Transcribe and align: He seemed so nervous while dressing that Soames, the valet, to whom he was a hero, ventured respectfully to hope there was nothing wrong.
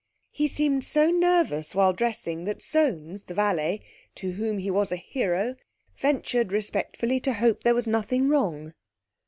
He 0.31 0.47
seemed 0.47 0.83
so 0.83 1.11
nervous 1.11 1.75
while 1.75 1.93
dressing 1.93 2.45
that 2.45 2.63
Soames, 2.63 3.25
the 3.25 3.35
valet, 3.35 3.81
to 4.15 4.31
whom 4.31 4.57
he 4.57 4.71
was 4.71 4.91
a 4.91 4.95
hero, 4.95 5.55
ventured 5.95 6.51
respectfully 6.51 7.19
to 7.19 7.33
hope 7.33 7.61
there 7.61 7.75
was 7.75 7.85
nothing 7.85 8.27
wrong. 8.27 8.73